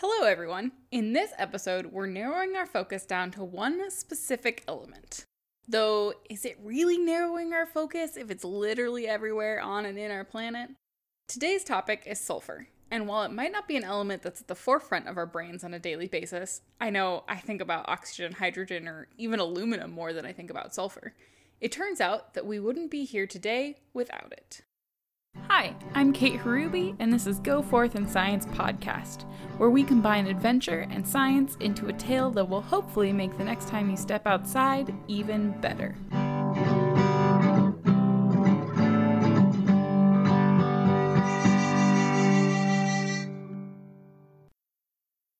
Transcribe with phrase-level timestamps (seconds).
[0.00, 0.72] Hello, everyone.
[0.90, 5.24] In this episode, we're narrowing our focus down to one specific element.
[5.66, 10.22] Though, is it really narrowing our focus if it's literally everywhere on and in our
[10.22, 10.68] planet?
[11.28, 12.66] Today's topic is sulfur.
[12.90, 15.64] And while it might not be an element that's at the forefront of our brains
[15.64, 20.12] on a daily basis, I know I think about oxygen, hydrogen, or even aluminum more
[20.12, 21.14] than I think about sulfur.
[21.58, 24.60] It turns out that we wouldn't be here today without it.
[25.44, 29.22] Hi, I'm Kate Hruby, and this is Go Forth in Science podcast,
[29.58, 33.68] where we combine adventure and science into a tale that will hopefully make the next
[33.68, 35.94] time you step outside even better.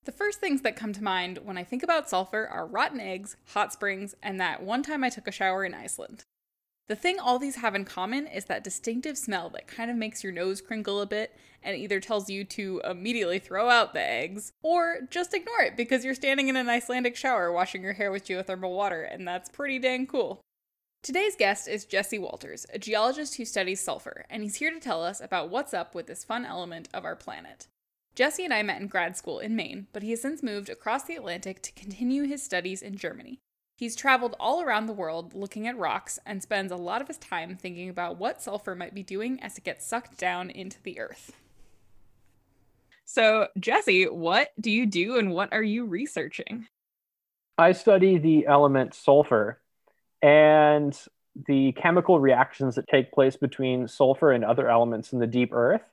[0.05, 3.35] The first things that come to mind when I think about sulfur are rotten eggs,
[3.47, 6.23] hot springs, and that one time I took a shower in Iceland.
[6.87, 10.23] The thing all these have in common is that distinctive smell that kind of makes
[10.23, 14.53] your nose crinkle a bit and either tells you to immediately throw out the eggs
[14.63, 18.25] or just ignore it because you're standing in an Icelandic shower washing your hair with
[18.25, 20.39] geothermal water, and that's pretty dang cool.
[21.03, 25.03] Today's guest is Jesse Walters, a geologist who studies sulfur, and he's here to tell
[25.03, 27.67] us about what's up with this fun element of our planet.
[28.15, 31.03] Jesse and I met in grad school in Maine, but he has since moved across
[31.03, 33.39] the Atlantic to continue his studies in Germany.
[33.77, 37.19] He's traveled all around the world looking at rocks and spends a lot of his
[37.19, 40.99] time thinking about what sulfur might be doing as it gets sucked down into the
[40.99, 41.33] earth.
[43.05, 46.67] So, Jesse, what do you do and what are you researching?
[47.59, 49.61] I study the element sulfur
[50.23, 50.99] and
[51.47, 55.83] the chemical reactions that take place between sulfur and other elements in the deep earth.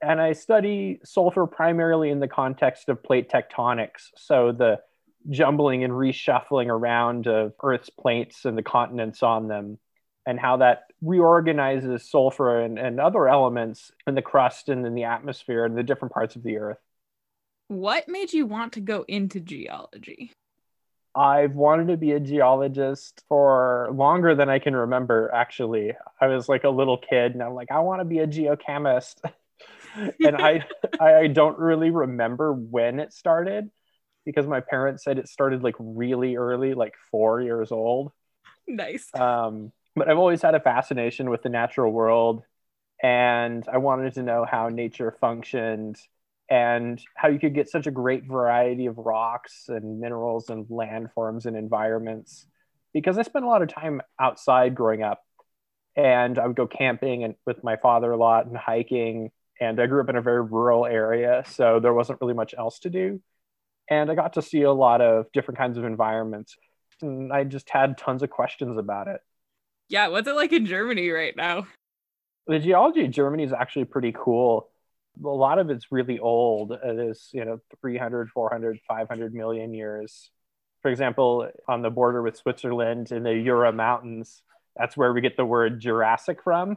[0.00, 4.12] And I study sulfur primarily in the context of plate tectonics.
[4.16, 4.80] So, the
[5.28, 9.78] jumbling and reshuffling around of Earth's plates and the continents on them,
[10.26, 15.04] and how that reorganizes sulfur and, and other elements in the crust and in the
[15.04, 16.78] atmosphere and the different parts of the Earth.
[17.68, 20.32] What made you want to go into geology?
[21.14, 25.92] I've wanted to be a geologist for longer than I can remember, actually.
[26.20, 29.16] I was like a little kid and I'm like, I want to be a geochemist.
[30.24, 30.66] and I
[31.00, 33.70] I don't really remember when it started
[34.24, 38.12] because my parents said it started like really early, like four years old.
[38.66, 39.08] Nice.
[39.14, 42.42] Um, but I've always had a fascination with the natural world,
[43.02, 45.96] and I wanted to know how nature functioned
[46.50, 51.46] and how you could get such a great variety of rocks and minerals and landforms
[51.46, 52.46] and environments.
[52.92, 55.22] Because I spent a lot of time outside growing up,
[55.96, 59.30] and I would go camping and with my father a lot and hiking.
[59.60, 62.80] And I grew up in a very rural area, so there wasn't really much else
[62.80, 63.20] to do
[63.88, 66.56] and I got to see a lot of different kinds of environments.
[67.02, 69.20] And I just had tons of questions about it.
[69.88, 71.66] Yeah, what's it like in Germany right now?
[72.46, 74.70] The geology of Germany is actually pretty cool.
[75.24, 76.72] A lot of it's really old.
[76.72, 80.30] It is, you know, 300, 400, 500 million years.
[80.82, 84.42] For example, on the border with Switzerland in the Jura Mountains,
[84.76, 86.76] that's where we get the word Jurassic from.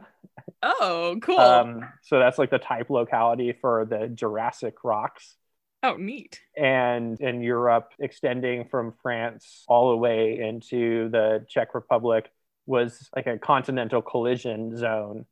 [0.62, 1.38] Oh, cool.
[1.38, 5.36] Um, so that's like the type locality for the Jurassic rocks.
[5.82, 6.40] Oh, neat.
[6.56, 12.30] And in Europe, extending from France all the way into the Czech Republic
[12.66, 15.24] was like a continental collision zone.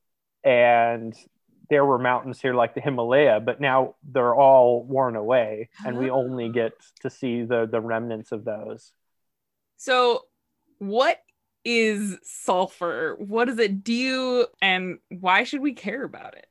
[0.44, 1.14] And
[1.68, 6.10] there were mountains here like the Himalaya, but now they're all worn away and we
[6.10, 6.52] only oh.
[6.52, 8.92] get to see the, the remnants of those.
[9.76, 10.22] So,
[10.78, 11.18] what
[11.64, 13.16] is sulfur?
[13.18, 14.46] What does it do?
[14.62, 16.46] And why should we care about it?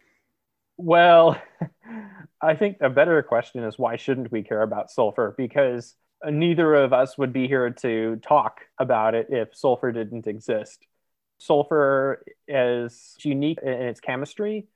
[0.77, 1.41] Well,
[2.41, 5.33] I think a better question is why shouldn't we care about sulfur?
[5.37, 10.85] Because neither of us would be here to talk about it if sulfur didn't exist.
[11.37, 14.67] Sulfur is unique in its chemistry.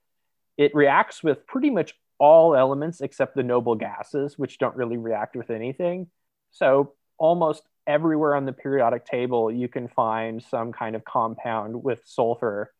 [0.56, 5.36] It reacts with pretty much all elements except the noble gases, which don't really react
[5.36, 6.08] with anything.
[6.50, 12.02] So, almost everywhere on the periodic table, you can find some kind of compound with
[12.04, 12.72] sulfur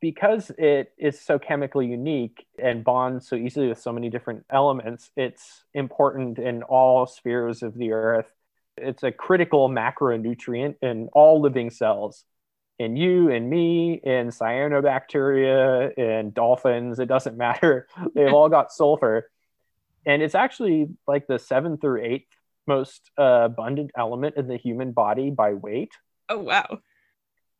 [0.00, 5.10] because it is so chemically unique and bonds so easily with so many different elements,
[5.16, 8.26] it's important in all spheres of the earth.
[8.76, 12.24] It's a critical macronutrient in all living cells.
[12.78, 17.86] In you, in me, in cyanobacteria, in dolphins, it doesn't matter.
[18.14, 19.30] They've all got sulfur.
[20.04, 22.28] And it's actually like the seventh or eighth
[22.66, 25.92] most uh, abundant element in the human body by weight.
[26.28, 26.80] Oh, wow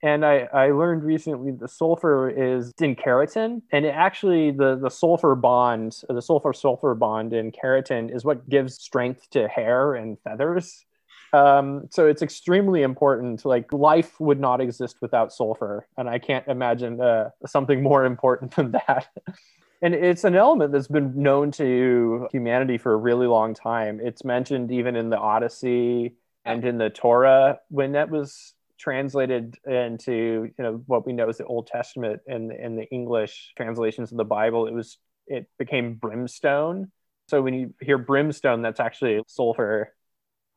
[0.02, 4.90] and I, I learned recently the sulfur is in keratin and it actually the, the
[4.90, 10.19] sulfur bond the sulfur sulfur bond in keratin is what gives strength to hair and
[10.20, 10.84] feathers.
[11.32, 16.46] Um, so it's extremely important like life would not exist without sulfur and i can't
[16.46, 19.08] imagine uh, something more important than that.
[19.84, 23.98] And it's an element that's been known to humanity for a really long time.
[24.00, 26.14] It's mentioned even in the Odyssey
[26.44, 27.58] and in the Torah.
[27.69, 32.52] When that was translated into you know what we know as the Old Testament and
[32.52, 34.67] in the English translations of the Bible.
[34.67, 36.90] It was it became brimstone.
[37.29, 39.93] So when you hear brimstone, that's actually sulfur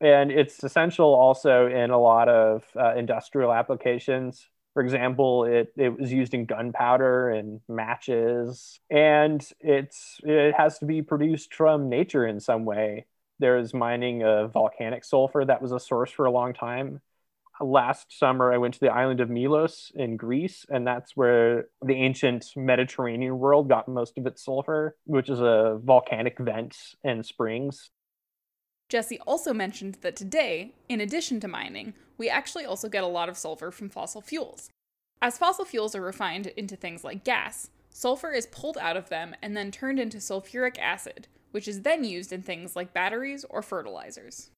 [0.01, 4.47] and it's essential also in a lot of uh, industrial applications.
[4.73, 10.85] For example, it, it was used in gunpowder and matches, and it's it has to
[10.85, 13.05] be produced from nature in some way.
[13.39, 17.01] There's mining of volcanic sulfur that was a source for a long time.
[17.61, 21.93] Last summer, I went to the island of Milos in Greece, and that's where the
[21.93, 27.91] ancient Mediterranean world got most of its sulfur, which is a volcanic vent and springs
[28.87, 33.29] Jesse also mentioned that today, in addition to mining, we actually also get a lot
[33.29, 34.69] of sulfur from fossil fuels.
[35.21, 39.35] As fossil fuels are refined into things like gas, sulfur is pulled out of them
[39.41, 43.61] and then turned into sulfuric acid, which is then used in things like batteries or
[43.61, 44.51] fertilizers.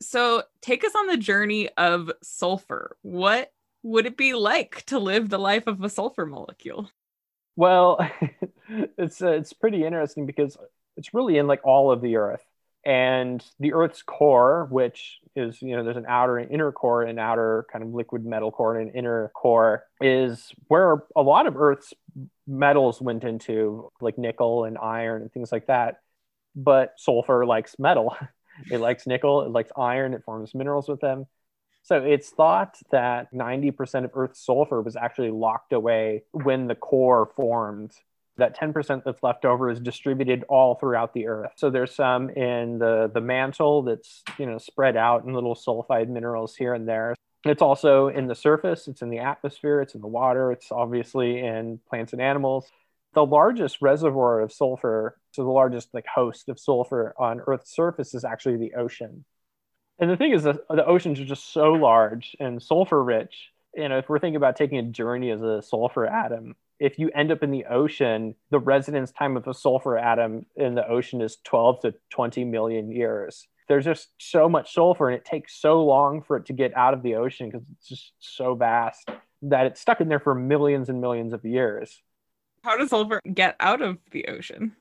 [0.00, 2.96] So, take us on the journey of sulfur.
[3.02, 3.52] What
[3.82, 6.90] would it be like to live the life of a sulfur molecule?
[7.56, 8.08] Well,
[8.98, 10.56] it's uh, it's pretty interesting because
[10.96, 12.44] it's really in like all of the earth
[12.84, 17.18] and the earth's core which is you know there's an outer and inner core and
[17.18, 21.56] outer kind of liquid metal core and an inner core is where a lot of
[21.56, 21.94] earth's
[22.46, 26.00] metals went into like nickel and iron and things like that
[26.56, 28.16] but sulfur likes metal
[28.70, 31.26] it likes nickel it likes iron it forms minerals with them
[31.82, 37.30] so it's thought that 90% of earth's sulfur was actually locked away when the core
[37.34, 37.92] formed
[38.38, 41.52] that 10% that's left over is distributed all throughout the earth.
[41.56, 46.08] So there's some in the, the mantle that's, you know, spread out in little sulfide
[46.08, 47.14] minerals here and there.
[47.44, 51.40] It's also in the surface, it's in the atmosphere, it's in the water, it's obviously
[51.40, 52.70] in plants and animals.
[53.14, 58.14] The largest reservoir of sulfur, so the largest like host of sulfur on Earth's surface
[58.14, 59.24] is actually the ocean.
[59.98, 63.50] And the thing is, the, the oceans are just so large and sulfur rich.
[63.74, 67.10] You know, if we're thinking about taking a journey as a sulfur atom, if you
[67.14, 71.20] end up in the ocean, the residence time of a sulfur atom in the ocean
[71.20, 73.46] is 12 to 20 million years.
[73.68, 76.92] There's just so much sulfur, and it takes so long for it to get out
[76.92, 79.08] of the ocean because it's just so vast
[79.42, 82.02] that it's stuck in there for millions and millions of years.
[82.64, 84.74] How does sulfur get out of the ocean?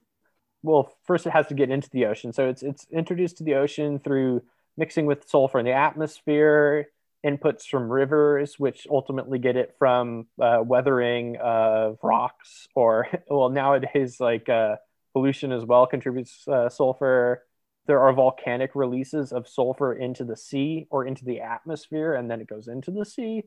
[0.64, 2.34] Well, first it has to get into the ocean.
[2.34, 4.44] So it's it's introduced to the ocean through
[4.78, 6.88] mixing with sulfur in the atmosphere
[7.26, 14.20] inputs from rivers, which ultimately get it from uh, weathering of rocks, or well, nowadays
[14.20, 14.76] like uh,
[15.14, 17.44] pollution as well contributes uh, sulfur.
[17.88, 22.42] There are volcanic releases of sulfur into the sea or into the atmosphere, and then
[22.42, 23.44] it goes into the sea.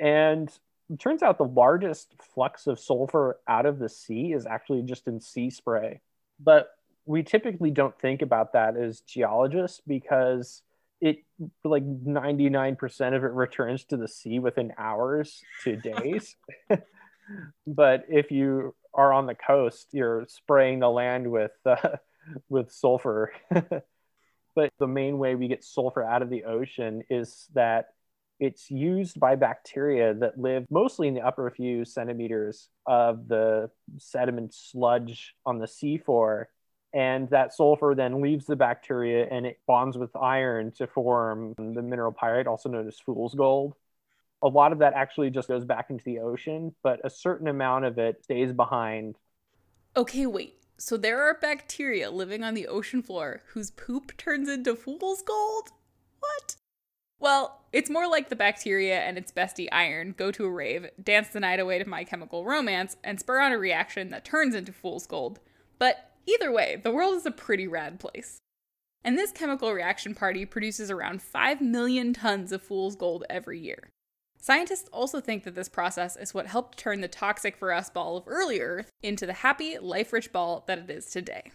[0.00, 0.48] And
[0.90, 5.08] it turns out the largest flux of sulfur out of the sea is actually just
[5.08, 6.00] in sea spray.
[6.40, 6.68] But
[7.06, 10.62] we typically don't think about that as geologists because
[11.00, 11.18] it
[11.64, 16.34] like 99% of it returns to the sea within hours to days.
[17.66, 21.96] but if you are on the coast, you're spraying the land with uh,
[22.48, 23.32] with sulfur.
[24.54, 27.88] but the main way we get sulfur out of the ocean is that
[28.40, 34.52] it's used by bacteria that live mostly in the upper few centimeters of the sediment
[34.54, 36.46] sludge on the seafloor
[36.94, 41.82] and that sulfur then leaves the bacteria and it bonds with iron to form the
[41.82, 43.74] mineral pyrite, also known as fool's gold.
[44.42, 47.84] A lot of that actually just goes back into the ocean, but a certain amount
[47.84, 49.16] of it stays behind.
[49.96, 50.54] Okay, wait.
[50.76, 55.70] So there are bacteria living on the ocean floor whose poop turns into fool's gold?
[56.20, 56.56] What?
[57.18, 61.28] Well, it's more like the bacteria and its bestie iron go to a rave, dance
[61.28, 64.72] the night away to My Chemical Romance, and spur on a reaction that turns into
[64.72, 65.40] fool's gold.
[65.78, 68.40] But Either way, the world is a pretty rad place.
[69.02, 73.90] And this chemical reaction party produces around 5 million tons of fool's gold every year.
[74.38, 78.16] Scientists also think that this process is what helped turn the toxic for us ball
[78.16, 81.50] of early Earth into the happy, life rich ball that it is today.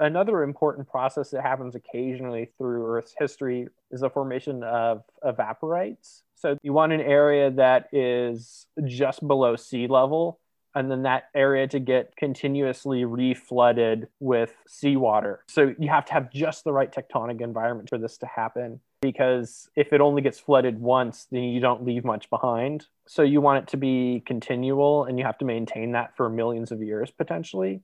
[0.00, 6.22] Another important process that happens occasionally through Earth's history is the formation of evaporites.
[6.34, 10.40] So, you want an area that is just below sea level
[10.74, 15.44] and then that area to get continuously reflooded with seawater.
[15.48, 19.68] So you have to have just the right tectonic environment for this to happen because
[19.76, 22.86] if it only gets flooded once, then you don't leave much behind.
[23.06, 26.70] So you want it to be continual and you have to maintain that for millions
[26.70, 27.82] of years potentially.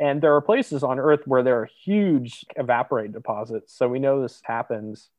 [0.00, 3.76] And there are places on Earth where there are huge evaporite deposits.
[3.76, 5.10] So we know this happens.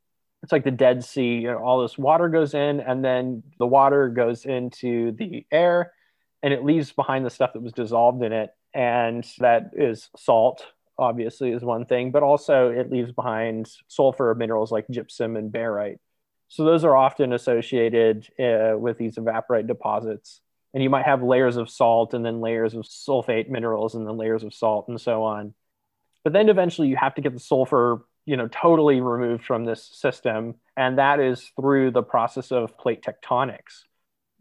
[0.41, 3.67] It's like the Dead Sea, you know, all this water goes in and then the
[3.67, 5.93] water goes into the air
[6.41, 8.49] and it leaves behind the stuff that was dissolved in it.
[8.73, 10.65] And that is salt,
[10.97, 15.99] obviously, is one thing, but also it leaves behind sulfur minerals like gypsum and barite.
[16.47, 20.41] So those are often associated uh, with these evaporite deposits.
[20.73, 24.17] And you might have layers of salt and then layers of sulfate minerals and then
[24.17, 25.53] layers of salt and so on.
[26.23, 29.89] But then eventually you have to get the sulfur, you know, totally removed from this
[29.91, 30.55] system.
[30.77, 33.83] And that is through the process of plate tectonics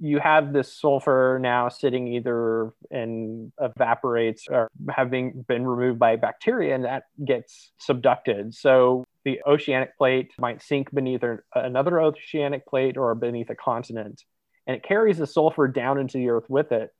[0.00, 6.74] you have this sulfur now sitting either and evaporites or having been removed by bacteria
[6.74, 11.22] and that gets subducted so the oceanic plate might sink beneath
[11.54, 14.24] another oceanic plate or beneath a continent
[14.66, 16.90] and it carries the sulfur down into the earth with it.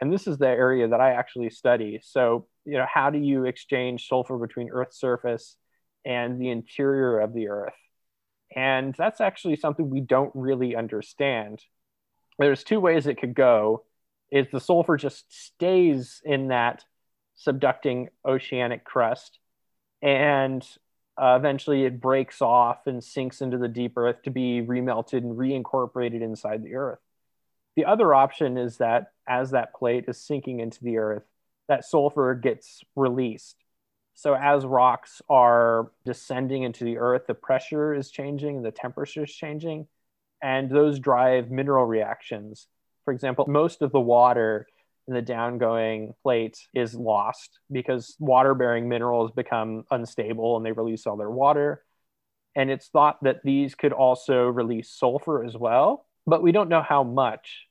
[0.00, 2.00] And this is the area that i actually study.
[2.02, 5.56] So you know how do you exchange sulfur between earth's surface
[6.04, 7.74] and the interior of the earth?
[8.54, 11.60] And that's actually something we don't really understand.
[12.38, 13.84] There's two ways it could go.
[14.30, 16.84] Is the sulfur just stays in that
[17.44, 19.38] subducting oceanic crust
[20.02, 20.66] and
[21.16, 25.36] uh, eventually it breaks off and sinks into the deep earth to be remelted and
[25.36, 26.98] reincorporated inside the earth
[27.78, 31.24] the other option is that as that plate is sinking into the earth
[31.68, 33.56] that sulfur gets released
[34.14, 39.24] so as rocks are descending into the earth the pressure is changing and the temperature
[39.24, 39.86] is changing
[40.42, 42.66] and those drive mineral reactions.
[43.04, 44.66] For example, most of the water
[45.06, 51.06] in the downgoing plate is lost because water bearing minerals become unstable and they release
[51.06, 51.82] all their water.
[52.54, 56.82] And it's thought that these could also release sulfur as well, but we don't know
[56.82, 57.67] how much.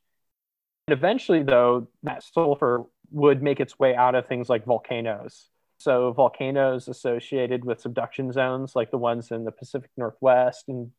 [0.87, 5.49] And eventually, though, that sulfur would make its way out of things like volcanoes.
[5.79, 10.91] So, volcanoes associated with subduction zones, like the ones in the Pacific Northwest and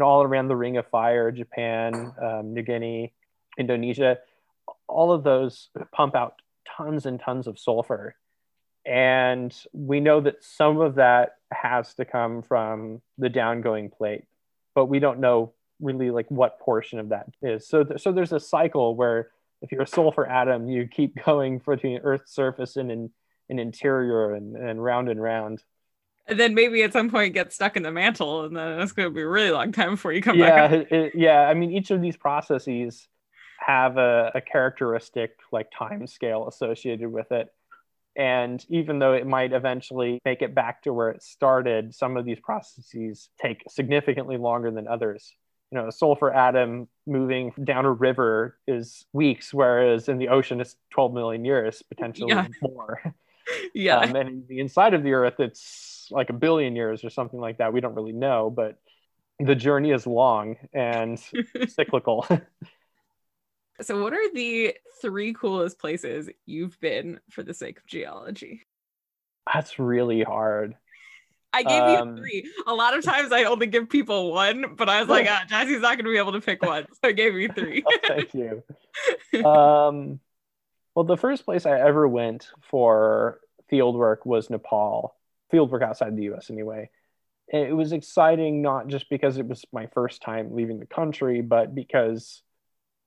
[0.00, 3.12] all around the Ring of Fire, Japan, um, New Guinea,
[3.58, 4.18] Indonesia,
[4.88, 8.14] all of those pump out tons and tons of sulfur.
[8.86, 14.24] And we know that some of that has to come from the downgoing plate,
[14.74, 17.66] but we don't know really like what portion of that is.
[17.66, 21.58] So, th- so there's a cycle where if you're a sulfur atom, you keep going
[21.58, 23.10] between Earth's surface and in,
[23.48, 25.62] in interior and, and round and round.
[26.26, 29.08] And then maybe at some point get stuck in the mantle and then it's going
[29.08, 30.86] to be a really long time before you come yeah, back.
[30.92, 33.08] it, yeah i mean each of these processes
[33.64, 37.48] have a, a characteristic like time scale associated with it.
[38.16, 42.24] And even though it might eventually make it back to where it started some of
[42.24, 45.34] these processes take significantly longer than others
[45.72, 50.60] you know a sulfur atom moving down a river is weeks whereas in the ocean
[50.60, 52.46] it's 12 million years potentially yeah.
[52.60, 53.02] more.
[53.74, 53.98] Yeah.
[53.98, 57.58] Um, and the inside of the earth it's like a billion years or something like
[57.58, 57.72] that.
[57.72, 58.78] We don't really know but
[59.40, 61.20] the journey is long and
[61.68, 62.26] cyclical.
[63.80, 68.62] So what are the three coolest places you've been for the sake of geology?
[69.52, 70.76] That's really hard
[71.52, 72.52] I gave um, you three.
[72.66, 75.82] A lot of times I only give people one, but I was like, ah, Jesse's
[75.82, 76.86] not going to be able to pick one.
[76.92, 77.82] So I gave you three.
[77.86, 78.62] oh, thank you.
[79.44, 80.20] Um,
[80.94, 83.40] well, the first place I ever went for
[83.70, 85.16] field work was Nepal,
[85.50, 86.90] field work outside the US anyway.
[87.50, 91.40] And it was exciting not just because it was my first time leaving the country,
[91.40, 92.42] but because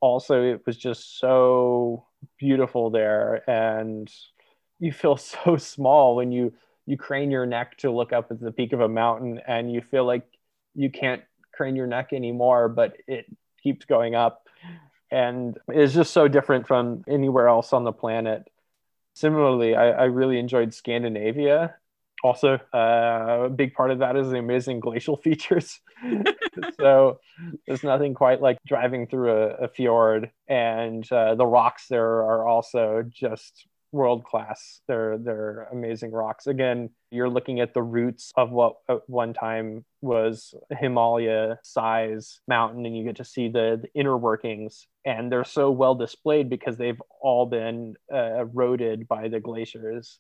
[0.02, 2.08] also it was just so
[2.40, 4.12] beautiful there and
[4.80, 6.54] you feel so small when you
[6.86, 9.82] you crane your neck to look up at the peak of a mountain and you
[9.82, 10.26] feel like
[10.74, 11.22] you can't
[11.54, 13.26] crane your neck anymore but it
[13.64, 14.46] keeps going up
[15.12, 18.44] and it's just so different from anywhere else on the planet.
[19.14, 21.76] Similarly, I, I really enjoyed Scandinavia.
[22.24, 25.80] Also, uh, a big part of that is the amazing glacial features.
[26.80, 27.20] so
[27.68, 32.48] there's nothing quite like driving through a, a fjord, and uh, the rocks there are
[32.48, 34.82] also just world class.
[34.88, 36.46] They're they're amazing rocks.
[36.46, 42.86] Again, you're looking at the roots of what at one time was Himalaya size mountain,
[42.86, 44.86] and you get to see the, the inner workings.
[45.06, 50.20] And they're so well displayed because they've all been uh, eroded by the glaciers.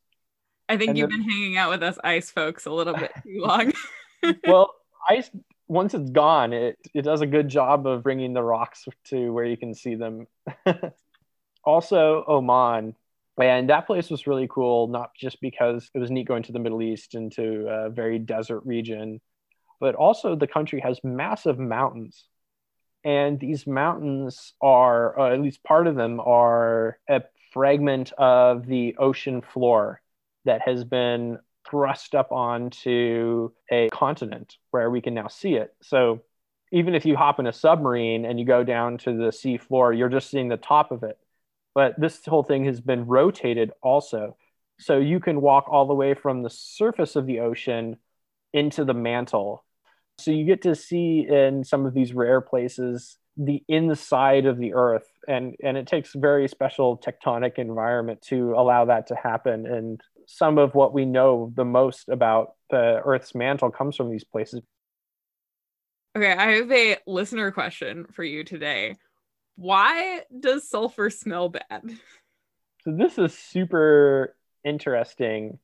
[0.70, 3.12] I think and you've the, been hanging out with us ice folks a little bit
[3.24, 3.74] too long.
[4.48, 4.74] well,
[5.10, 5.30] ice
[5.68, 9.46] once it's gone, it it does a good job of bringing the rocks to where
[9.46, 10.28] you can see them.
[11.64, 12.96] also, Oman
[13.44, 16.60] and that place was really cool, not just because it was neat going to the
[16.60, 19.20] Middle East into a very desert region,
[19.80, 22.26] but also the country has massive mountains.
[23.04, 28.96] And these mountains are, uh, at least part of them, are a fragment of the
[28.98, 30.02] ocean floor
[30.46, 31.38] that has been
[31.70, 35.74] thrust up onto a continent where we can now see it.
[35.82, 36.22] So
[36.72, 39.94] even if you hop in a submarine and you go down to the sea floor,
[39.94, 41.18] you're just seeing the top of it
[41.76, 44.38] but this whole thing has been rotated also.
[44.80, 47.98] So you can walk all the way from the surface of the ocean
[48.54, 49.64] into the mantle.
[50.18, 54.74] So you get to see in some of these rare places the inside of the
[54.74, 60.00] earth and and it takes very special tectonic environment to allow that to happen and
[60.26, 64.62] some of what we know the most about the earth's mantle comes from these places
[66.16, 68.96] Okay, I have a listener question for you today.
[69.56, 71.84] Why does sulfur smell bad?
[72.84, 75.60] So this is super interesting.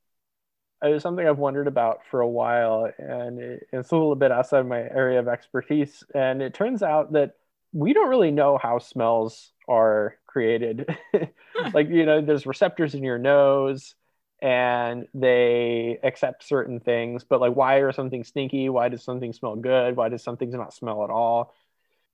[0.83, 3.39] It was something I've wondered about for a while, and
[3.71, 6.03] it's a little bit outside my area of expertise.
[6.15, 7.35] And it turns out that
[7.73, 10.89] we don't really know how smells are created.
[11.73, 13.95] like, you know, there's receptors in your nose
[14.41, 18.69] and they accept certain things, but like, why are something stinky?
[18.69, 19.95] Why does something smell good?
[19.95, 21.53] Why does something not smell at all?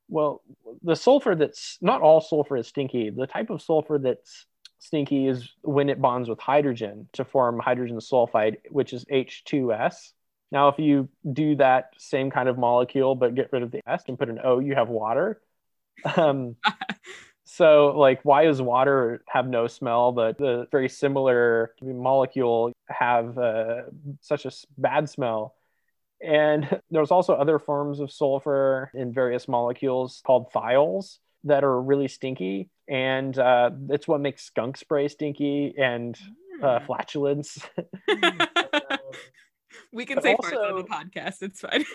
[0.10, 0.42] Well,
[0.84, 3.10] the sulfur that's not all sulfur is stinky.
[3.10, 4.46] The type of sulfur that's
[4.80, 10.14] stinky is when it bonds with hydrogen to form hydrogen sulfide, which is H2S.
[10.52, 14.04] Now, if you do that same kind of molecule but get rid of the S
[14.08, 15.42] and put an O, you have water.
[16.16, 16.56] Um,
[17.44, 23.82] so, like, why does water have no smell, but the very similar molecule have uh,
[24.22, 25.57] such a bad smell?
[26.22, 32.08] And there's also other forms of sulfur in various molecules called thiols that are really
[32.08, 32.70] stinky.
[32.90, 36.18] And uh, it's what makes skunk spray stinky and
[36.62, 36.86] uh, hmm.
[36.86, 37.60] flatulence.
[39.92, 41.42] we can say also, on the podcast.
[41.42, 41.86] It's fine.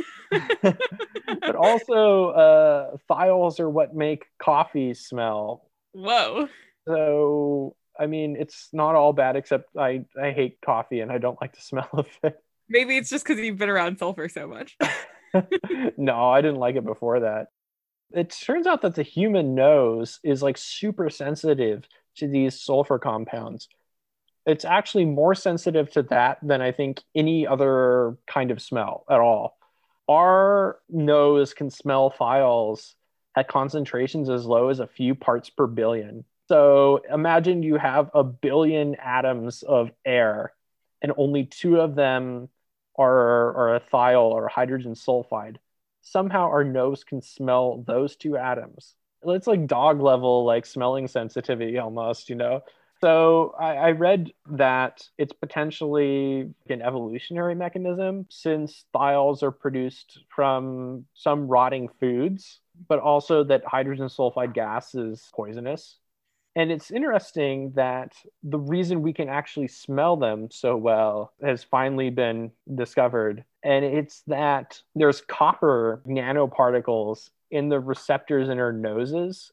[1.40, 5.68] but also, uh, thiols are what make coffee smell.
[5.92, 6.48] Whoa.
[6.86, 11.40] So, I mean, it's not all bad, except I, I hate coffee and I don't
[11.40, 12.38] like the smell of it.
[12.72, 14.76] Maybe it's just because you've been around sulfur so much.
[15.96, 17.48] no, I didn't like it before that.
[18.12, 21.84] It turns out that the human nose is like super sensitive
[22.16, 23.68] to these sulfur compounds
[24.46, 29.20] it's actually more sensitive to that than I think any other kind of smell at
[29.20, 29.56] all.
[30.08, 32.94] Our nose can smell thiols
[33.36, 36.24] at concentrations as low as a few parts per billion.
[36.48, 40.52] So imagine you have a billion atoms of air
[41.00, 42.48] and only two of them
[42.96, 45.56] are, are a thiol or hydrogen sulfide.
[46.02, 48.94] Somehow our nose can smell those two atoms.
[49.24, 52.62] It's like dog level, like smelling sensitivity almost, you know?
[53.02, 61.04] So I, I, read that it's potentially an evolutionary mechanism since thiols are produced from
[61.14, 65.98] some rotting foods, but also that hydrogen sulfide gas is poisonous.
[66.54, 68.12] And it's interesting that
[68.42, 73.44] the reason we can actually smell them so well has finally been discovered.
[73.62, 79.50] And it's that there's copper nanoparticles in the receptors in our noses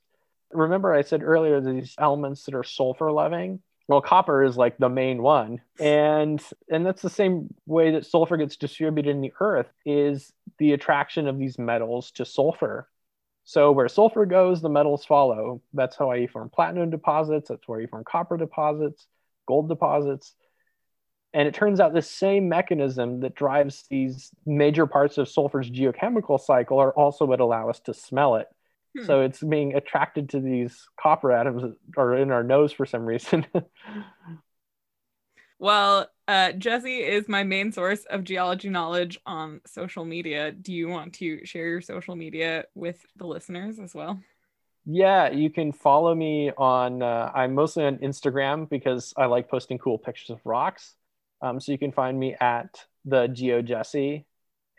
[0.52, 3.62] Remember, I said earlier these elements that are sulfur loving.
[3.88, 8.38] Well, copper is like the main one, and and that's the same way that sulfur
[8.38, 12.88] gets distributed in the earth is the attraction of these metals to sulfur.
[13.50, 15.60] So where sulfur goes, the metals follow.
[15.74, 17.50] That's how you form platinum deposits.
[17.50, 19.08] That's where you form copper deposits,
[19.48, 20.36] gold deposits.
[21.34, 26.40] And it turns out the same mechanism that drives these major parts of sulfur's geochemical
[26.40, 28.46] cycle are also what allow us to smell it.
[28.96, 29.06] Hmm.
[29.06, 33.04] So it's being attracted to these copper atoms that are in our nose for some
[33.04, 33.48] reason.
[35.60, 40.52] well, uh, Jesse is my main source of geology knowledge on social media.
[40.52, 44.19] Do you want to share your social media with the listeners as well?
[44.86, 47.04] Yeah, you can follow me on.
[47.04, 50.95] Uh, I'm mostly on Instagram because I like posting cool pictures of rocks.
[51.41, 54.26] Um, so you can find me at the GeoJesse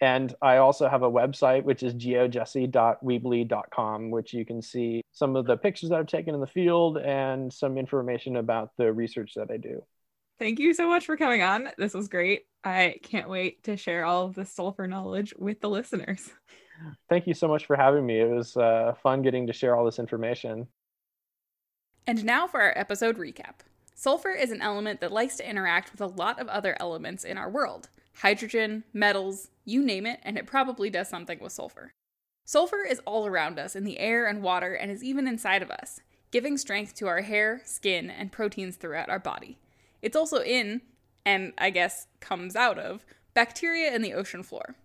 [0.00, 5.44] and I also have a website, which is geojesse.weebly.com, which you can see some of
[5.46, 9.50] the pictures that I've taken in the field and some information about the research that
[9.50, 9.82] I do.
[10.40, 11.68] Thank you so much for coming on.
[11.76, 12.46] This was great.
[12.64, 16.30] I can't wait to share all of the sulfur knowledge with the listeners.
[17.10, 18.20] Thank you so much for having me.
[18.20, 20.66] It was uh, fun getting to share all this information.
[22.06, 23.56] And now for our episode recap.
[23.94, 27.36] Sulfur is an element that likes to interact with a lot of other elements in
[27.36, 31.92] our world hydrogen, metals, you name it, and it probably does something with sulfur.
[32.46, 35.70] Sulfur is all around us in the air and water and is even inside of
[35.70, 36.00] us,
[36.30, 39.58] giving strength to our hair, skin, and proteins throughout our body.
[40.02, 40.82] It's also in,
[41.24, 44.76] and I guess comes out of, bacteria in the ocean floor.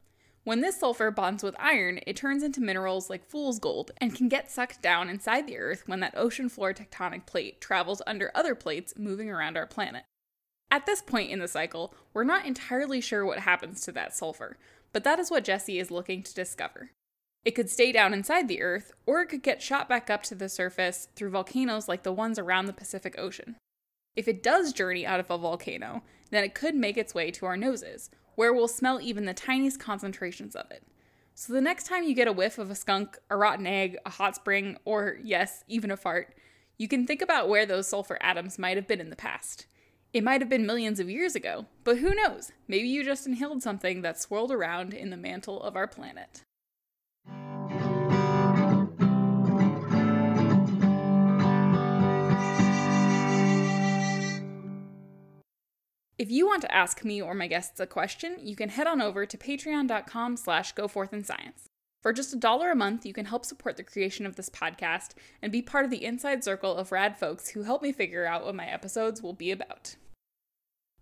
[0.44, 4.30] When this sulfur bonds with iron, it turns into minerals like fool's gold and can
[4.30, 8.54] get sucked down inside the Earth when that ocean floor tectonic plate travels under other
[8.54, 10.04] plates moving around our planet.
[10.70, 14.58] At this point in the cycle, we're not entirely sure what happens to that sulfur,
[14.94, 16.92] but that is what Jesse is looking to discover.
[17.44, 20.36] It could stay down inside the Earth, or it could get shot back up to
[20.36, 23.56] the surface through volcanoes like the ones around the Pacific Ocean.
[24.16, 27.46] If it does journey out of a volcano, then it could make its way to
[27.46, 30.84] our noses, where we'll smell even the tiniest concentrations of it.
[31.34, 34.10] So the next time you get a whiff of a skunk, a rotten egg, a
[34.10, 36.34] hot spring, or yes, even a fart,
[36.78, 39.66] you can think about where those sulfur atoms might have been in the past.
[40.14, 42.54] It might have been millions of years ago, but who knows?
[42.70, 46.45] Maybe you just inhaled something that swirled around in the mantle of our planet.
[56.26, 59.00] If you want to ask me or my guests a question, you can head on
[59.00, 61.66] over to patreon.com slash goforthinscience.
[62.02, 65.12] For just a dollar a month, you can help support the creation of this podcast
[65.44, 68.44] and be part of the inside circle of rad folks who help me figure out
[68.44, 69.98] what my episodes will be about.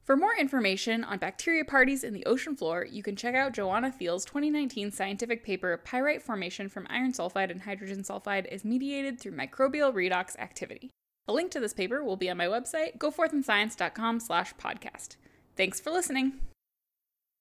[0.03, 3.93] For more information on bacteria parties in the ocean floor, you can check out Joanna
[3.93, 9.37] Thiel's 2019 scientific paper Pyrite Formation from Iron Sulfide and Hydrogen Sulfide is mediated through
[9.37, 10.91] microbial redox activity.
[11.27, 15.15] A link to this paper will be on my website, goforthinscience.com slash podcast.
[15.55, 16.33] Thanks for listening.